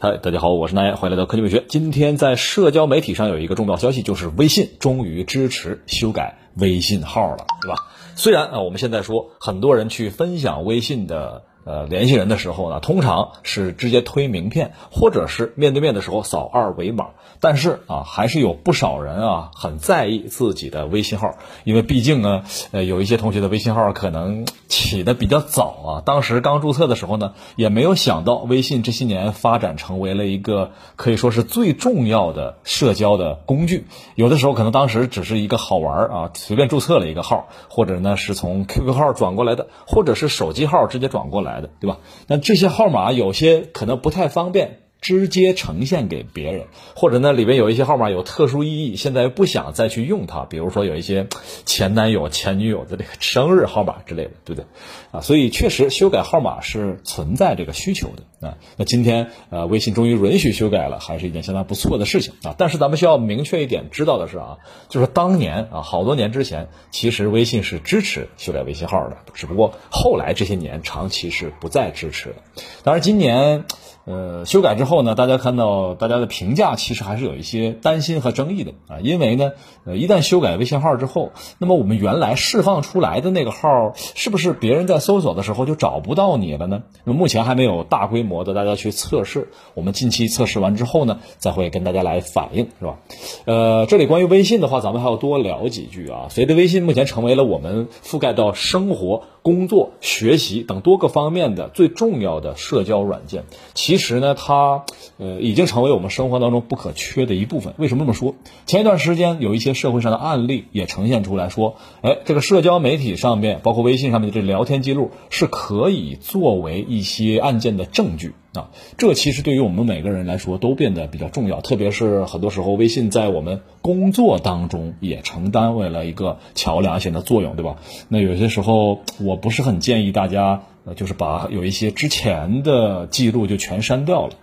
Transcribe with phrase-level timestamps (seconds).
[0.00, 1.64] 嗨，大家好，我是南岩，欢迎来到科技美学。
[1.68, 7.74] 今天在社交媒体上有一个重要消息，就是微信终于支持修改微信号了，对吧？
[8.14, 11.42] 虽然啊，我们现在说很多人去分享微信的。
[11.68, 17.08] 呃，联系人的时候呢，通常是直接推名片，或者是面对面的时候扫二维码。
[17.40, 22.42] 但是啊，还是有不少人啊很在意自己的微信号，因为毕竟呢，
[22.72, 33.86] 呃，有一些同学的微信号可能起的比较早啊，当时刚注册的时候呢，也没有想到微信这些年发展成为了一个可以说是最重要的社交的工具。
[34.16, 41.57] 有的时候可能当时只是一个好玩啊，随便注册了一个号，或者呢是从 QQ 号转过来的，或者是手机号直接转过来。
[41.60, 41.98] 对吧？
[42.26, 44.87] 那这些号码有些可能不太方便。
[45.00, 46.66] 直接呈现给别人，
[46.96, 51.28] 或者呢里边有一些号码有特殊意义，现在不想再去用它，比如说有一些
[51.64, 54.66] 前男友、前女友的这个生日号码之类的，对不对？
[55.12, 58.58] 啊，所以确实修改号码是存在这个需求的啊。
[58.76, 62.54] 那今天呃微信终于允许修改了，还是一件相当不错的事情啊。
[62.58, 72.36] 但是咱们需要明确一点，知道的是啊，就是当年啊好多年之前，其实微信是支持修改微信号的，只不过后来这些年长期是不再支持了。
[72.82, 73.64] 当然今年。
[74.04, 79.52] 呃，修改之后后呢，大家看到大家的评价其实还是有一些担心和争议的啊，因为呢，
[79.84, 86.82] 呃，一旦修改微信号之后，那么我们原来释放出来的那个号，是不是别人在搜索的时候就找不到你了呢？
[87.04, 92.98] 那么目前还没有大规模的大家去测试，我们近期测试完之后呢，再会跟大家来反映，是吧？
[93.44, 96.26] 呃，这里关于微信的话，咱们还要多聊几句啊。
[96.30, 99.22] 随着微信目前成为了我们覆盖到生活。
[99.48, 104.84] 工作、学习等多个方面的最重要的社交软件，其实呢，它
[105.16, 107.72] 呃已经成为我们生活当中不可缺的一部分。
[107.78, 108.34] 为什么这么说？
[108.66, 118.34] 前一段时间有一些社会上的案例也呈现出来说，哎，这个社交媒体上面，包括微信上面的这聊天记录是可以作为一些案件的证据。
[118.54, 127.76] 啊，这其实对于我们每个人来说都变得比较重要，特别是很多时候，微信在我们工作当中也承担为了一个桥梁性的作用，对吧？
[128.08, 134.34] 那有些时候，我不是很建议大家，呃，就是把有一些之前的记录就全删掉了，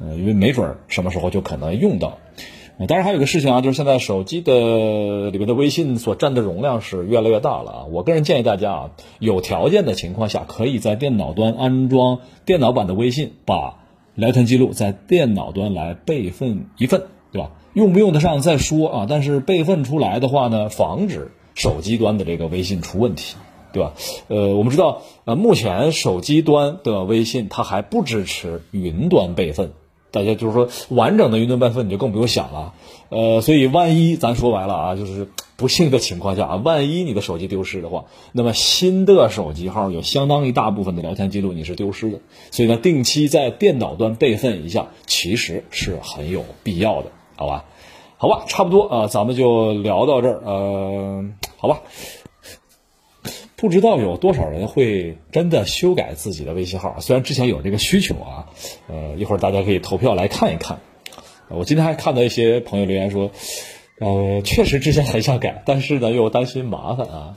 [0.00, 2.18] 呃，因为没准什么时候就可能用到。
[2.86, 7.84] 当然还有个事情啊，就是现在手机的里面的微信所占的容量是越来越大了啊。
[7.90, 13.80] 我个人建议大家啊，有条件的情况下，可以在电脑端安装电脑版的微信，把
[14.14, 17.02] 聊天记录在电脑端来备份一份，
[17.32, 17.50] 对吧？
[17.74, 19.06] 用不用得上再说啊。
[19.06, 23.36] 但是备份出来的话呢，防止手机端的这个微信出问题，
[23.74, 23.92] 对吧？
[24.28, 29.72] 呃，我们知道，呃，目前手机端的微信它还不支持云端备份。
[30.10, 32.74] 大家就是说，完整的云端备份你就更不用想了，
[33.08, 42.20] 呃，所以万一咱说白了啊，就是不幸的情况下啊，万一你的手机丢失的话，那么新的手机号有相当一大部分的聊天记录你是丢失的，
[42.50, 47.64] 所以呢，定期在电脑端备份一下，其实是很有必要的，好吧？
[48.16, 51.24] 好吧，差不多啊，咱们就聊到这儿，呃，
[51.56, 51.80] 好吧。
[53.60, 58.46] 不知道有多少人会真的修改自己的微信号，虽然之前有这个需求啊，
[58.88, 60.78] 呃，一会儿大家可以投票来看一看。
[61.48, 63.30] 我今天还看到一些朋友留言说，
[63.98, 67.36] 呃，确实之前很想改，但是呢又担心麻烦啊。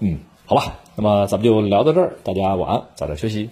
[0.00, 3.48] 嗯，好吧，那么咱们就聊到这儿，大家晚安，早点休息。